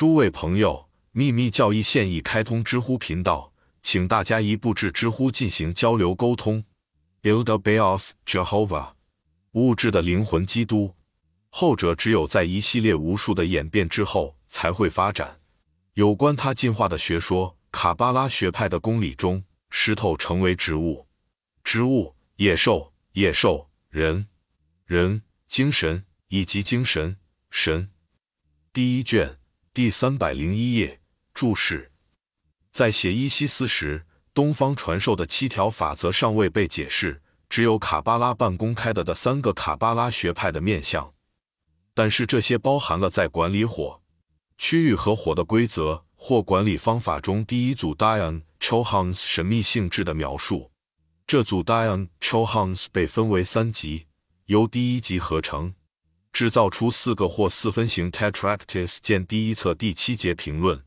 [0.00, 3.52] 诸位朋友，秘密教义现已开通知乎频道，
[3.82, 6.64] 请大家一步至知乎进行交流沟通。
[7.20, 8.92] Build a Bay of Jehovah，
[9.52, 10.94] 物质的灵魂基督，
[11.50, 15.42] 后者只有在一系列无数的演变之后才会发展。
[15.92, 21.06] 有关他进化的学说，卡巴拉学派的公理中，石头成为植物，
[21.62, 24.28] 植物、野兽、野兽、人、
[24.86, 27.18] 人、精神以及精神、
[27.50, 27.90] 神。
[28.72, 29.36] 第一卷
[29.80, 31.00] 第三百零一页
[31.32, 31.90] 注释，
[32.70, 34.04] 在写伊西斯时。
[34.34, 41.14] 东方传授的七条法则尚未被解释，只有卡巴拉半公开的的三个卡巴拉学派的面相。
[41.94, 44.02] 但是这些包含了在管理火
[44.58, 50.70] 区域和火的规则或管理方法中第一组 Dion Chohans 神秘性质的描述。
[51.26, 54.04] 这组 Dion Chohans 被分为三级，
[54.44, 55.72] 由第一级合成，
[56.32, 58.98] 制造出四个或四分形 Tetractys。
[59.02, 60.82] 见第一册第七节评论。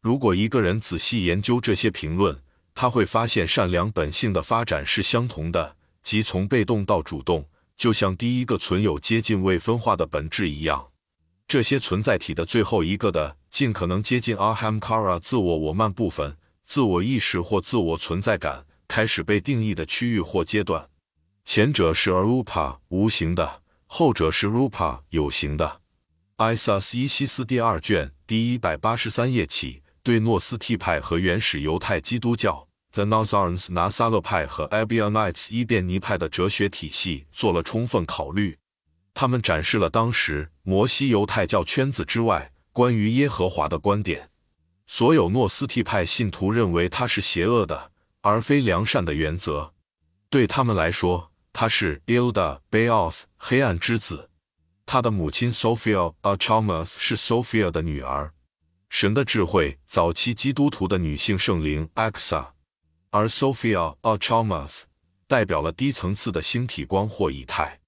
[0.00, 2.42] 如果一个人仔细研究这些评论，
[2.74, 10.88] 他会发现善良本性的发展是相同的，即从被动到主动，就像第一个存有接近未分化的本质一样。
[11.46, 20.88] 这些存在体的最后一个的尽可能接近 Ahamkara 自我我慢部分、自我意识或自我存在感开始被定义的区域或阶段。
[21.44, 23.61] 前者是 Arupa 无形的，
[23.94, 25.82] 后者是 Rupa 有形的。
[26.38, 29.82] Isas 伊西斯第二卷第一百八十三页起。
[30.02, 38.56] 对诺斯替派和原始犹太基督教 The n a z a r e n s 拿撒勒派和 Abianites 伊便尼派的哲学体系做了充分考虑。
[39.12, 44.30] 他们展示了当时摩西犹太教圈子之外关于耶和华的观点。
[44.86, 49.74] 所有诺斯替派信徒认为他是邪恶的，而非良善的原则。
[50.30, 54.30] 对他们来说，他是 Ilda Bayoth，黑暗之子。
[54.86, 58.32] 他的母亲 Sophia Achalmuth 是 Sophia 的女儿。
[58.88, 62.48] 神的智慧，早期基督徒的女性圣灵 Axa，
[63.10, 64.82] 而 Sophia Achalmuth
[65.26, 67.80] 代表了低层次的星体光或以太。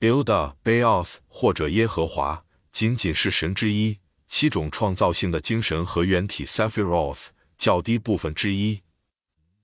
[0.00, 8.82] Ilda Bayoth 或者耶和华仅仅是神之一，七种创造性的精神和原体 Sephiroth 较低部分之一。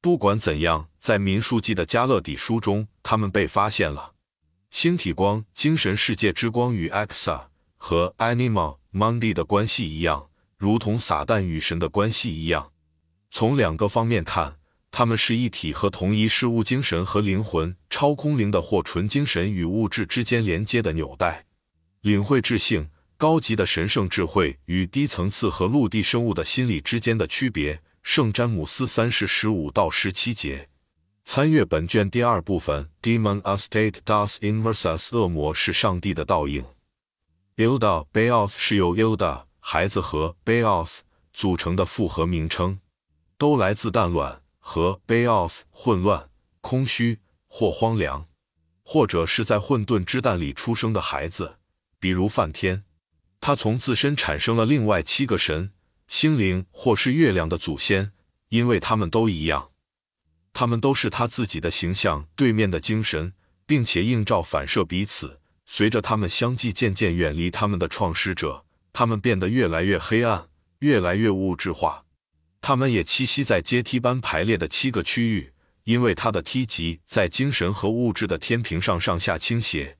[0.01, 4.15] 不管怎样，在民数记的加勒底书中，他们被发现了。
[4.71, 10.31] 星体光、精神世界之光与 Axa 和 animal mundi 的关系一样。
[10.57, 12.71] 如同撒旦与神的关系一样，
[13.29, 14.59] 从两个方面看，
[14.93, 21.47] 他们是一体和同一事物：精神和灵魂、超空灵的或纯精神与物质之间连接的纽带。
[22.03, 27.83] 领会智性、高级的神圣智慧与低层次和陆地生物的心理之间的区别。
[28.05, 30.69] 圣詹姆斯三世十五到十七节。
[31.25, 32.91] 参阅本卷第二部分。
[33.03, 35.17] Demon a state does inversus。
[35.17, 36.65] 恶魔是上帝的倒影。
[37.57, 39.45] Ilda Bayoth 是由 Ilda。
[39.63, 41.01] 孩子和 Bayoth
[41.35, 42.81] 组成的复合名称，
[43.37, 46.31] 都来自蛋卵和 Bayoth 混乱、
[46.63, 48.27] 空虚或荒凉，
[48.83, 51.59] 或者是在混沌之蛋里出生的孩子，
[51.99, 52.85] 比如梵天。
[53.39, 55.73] 他从自身产生了另外七个神、
[56.09, 58.13] 心灵或是月亮的祖先，
[58.49, 59.71] 因为他们都一样，
[60.53, 63.33] 他们都是他自己的形象对面的精神，
[63.67, 65.41] 并且映照反射彼此。
[65.67, 68.65] 随着他们相继渐渐远离他们的创始者。
[68.93, 70.49] 他们变得越来越黑暗，
[70.81, 72.05] 越来越物质化。
[72.61, 75.53] 他们也栖息在阶梯般排列的七个区域，
[75.85, 79.97] 因为他的梯级在精神和物质的天平上上下倾斜。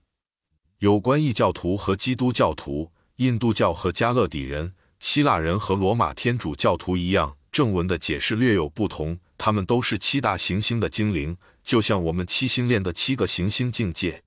[0.81, 9.21] 有关异教徒和基督教徒、印度教和加勒底人、希腊人和罗马天主教徒一样，正文的解释略有不同。
[9.43, 14.23] 他们都是七大行星的精灵，就像我们七星链的七个行星境界。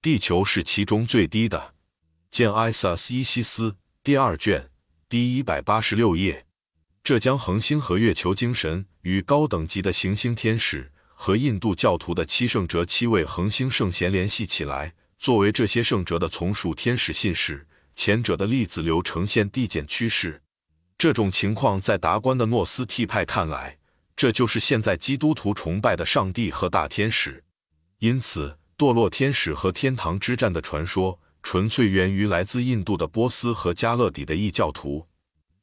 [0.00, 1.74] 地球是其中最低的。
[2.30, 3.74] 见艾萨斯伊西斯。
[4.04, 4.70] 第二卷
[5.08, 6.46] 第一百八十六页，
[7.02, 17.66] 这将恒星和月球精神与高等级的行星天使和印度教徒的七圣哲七位恒星圣贤联系起来，作为这些圣哲的从属天使信使。
[17.96, 20.40] 前者的粒子流呈现递减趋势。
[20.96, 23.78] 这种情况在达观的诺斯替派看来，
[24.22, 27.42] 这就是现在基督徒崇拜的上帝和大天使。
[27.98, 31.18] 因此，堕落天使和天堂之战的传说。
[31.42, 35.08] 纯粹源于来自印度的波斯和加勒底的异教徒。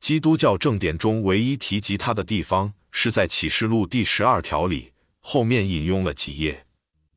[0.01, 4.91] 基督教正典中唯一提及他的地方是在启示录第十二条里，
[5.21, 6.65] 后面引用了几页。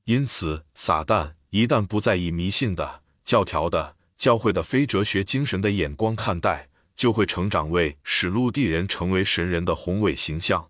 [0.04, 10.68] 因此，撒旦一旦不再以迷信的、教条的、教会的非哲学精神的眼光看待，就会成长为使陆地人成为神人的宏伟形象，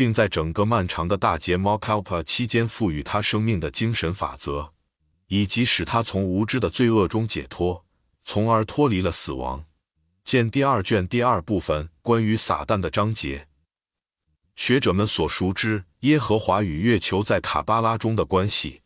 [0.00, 4.72] 并在整个漫长的大劫 Mokalpa 期间赋予他生命的精神法则。
[5.26, 7.84] 以及使他从无知的罪恶中解脱，
[8.24, 9.66] 从而脱离了死亡。
[10.24, 13.46] 见第二卷第二部分关于撒旦的章节。
[14.56, 18.80] 学者们所熟知耶和华与月球在卡巴拉中的关系。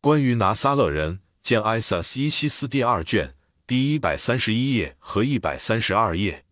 [0.00, 6.43] 关于拿撒勒人，见埃塞斯伊西斯第二卷第一百三十一页和一百三十二页。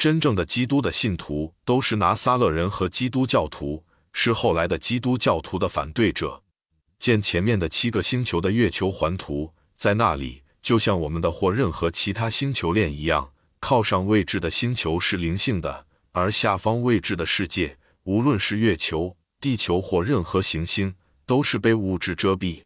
[0.00, 6.42] 真正的基督的信徒都是拿撒勒人和基督教徒，是后来的基督教徒的反对者。
[6.98, 13.30] 见前面的七个星球的月球环图，在那里，就像我们的或任何其他星球链一样，
[13.60, 20.94] 靠上位置的星球是灵性的，而下方位置的世界，无论是月球、地球或任何行星，
[21.26, 22.62] 都是被物质遮蔽。